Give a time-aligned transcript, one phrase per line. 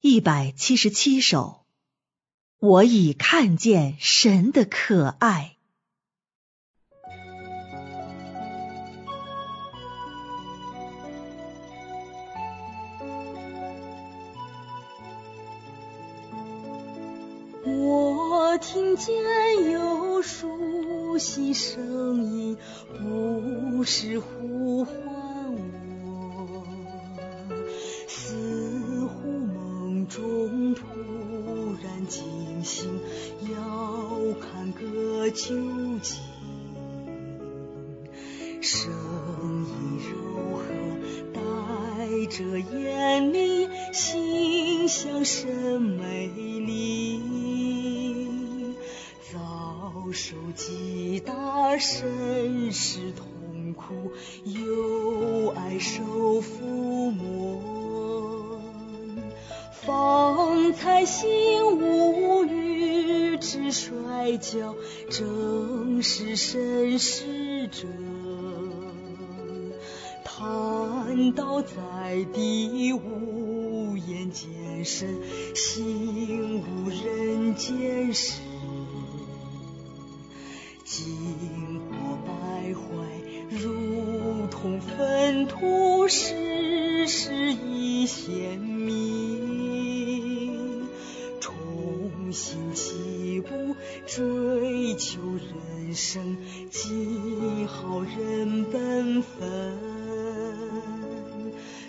[0.00, 1.64] 一百七十七首，
[2.60, 5.56] 我已看见神的可爱。
[17.64, 19.16] 我听见
[19.72, 22.56] 有熟悉声音，
[23.02, 24.94] 不是呼唤
[35.30, 35.54] 究
[36.02, 36.16] 竟。
[38.60, 40.62] 声音柔和，
[41.32, 41.40] 带
[42.26, 47.20] 着严厉，心像甚美丽。
[49.32, 54.12] 遭受极大，身世痛苦，
[54.44, 56.02] 又爱受
[56.40, 58.58] 抚摸。
[59.70, 61.28] 方才醒
[61.78, 62.57] 悟，与
[63.38, 64.74] 之摔跤，
[65.10, 67.86] 正是神使者。
[70.24, 75.18] 瘫倒在地，无言见身，
[75.54, 78.40] 心无人间事。
[80.84, 82.80] 经过败坏，
[83.50, 89.27] 如同粪土，世事已鲜明。
[95.08, 96.36] 求人生，
[96.70, 99.72] 记好人本分。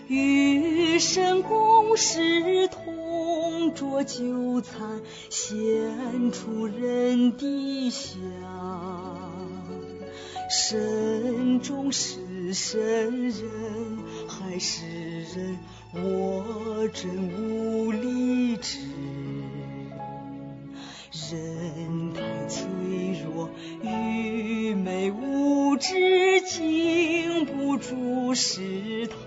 [0.08, 8.18] 与神共事，同桌就餐，献出人的香。
[10.50, 12.80] 神中是神，
[13.32, 13.44] 人
[14.30, 14.86] 还是
[15.36, 15.60] 人，
[15.94, 18.78] 我真无力知。
[21.32, 21.69] 人
[28.42, 29.20] 试探。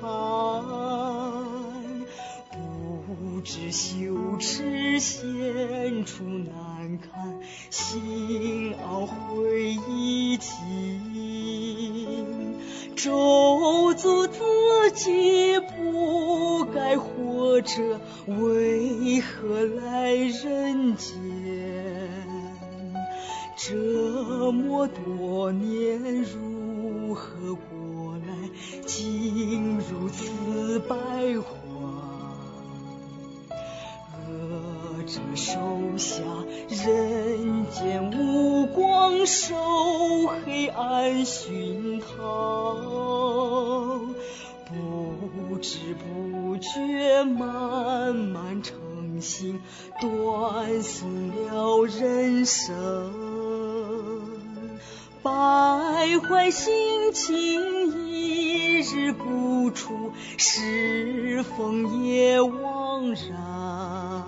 [2.51, 10.55] 不知羞耻，显出难堪，心懊悔已尽，
[12.97, 21.13] 咒诅自己不该活着，为何来人间？
[23.57, 27.63] 这么多年如何过，
[28.87, 31.45] 竟如此败坏？
[34.29, 35.59] 恶者手
[35.99, 36.23] 下，
[36.69, 39.55] 人间无光，受
[40.45, 42.75] 黑暗熏陶，
[44.69, 49.61] 不知不觉慢慢成形，
[50.01, 53.11] 断送了人生。
[55.23, 55.31] 败
[56.19, 57.82] 坏心情，
[58.93, 64.23] 一日不除，世风也枉然。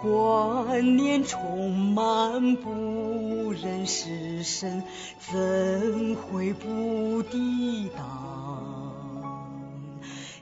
[0.00, 4.82] 观念充满，不忍失神，
[5.18, 8.94] 怎会不抵挡？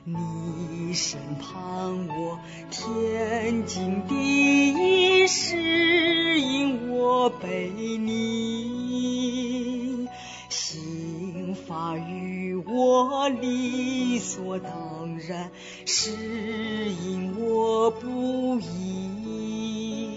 [0.05, 2.39] 你身旁我，
[2.69, 10.07] 天经地义，是因我被你
[10.47, 11.40] 心。
[11.51, 15.51] 无法与我理所当然，
[15.85, 20.07] 是因我不义。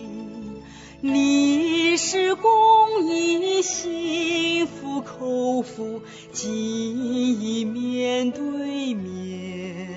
[1.01, 2.53] 你是公
[3.09, 9.89] 义，心服口服，记忆面对面，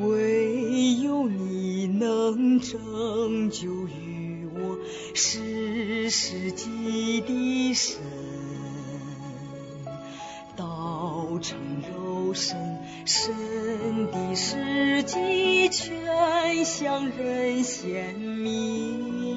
[0.00, 4.78] 唯有你能拯救于我，
[5.12, 7.98] 是世纪的神。
[11.48, 12.58] 成肉身，
[13.06, 13.32] 神
[14.12, 19.32] 的事迹全向人显明。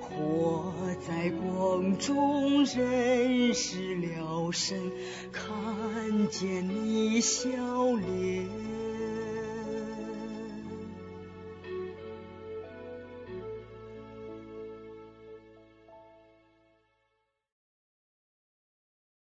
[0.00, 0.74] 活
[1.06, 4.90] 在光中，认识了神，
[5.30, 7.46] 看见你笑
[7.92, 8.89] 脸。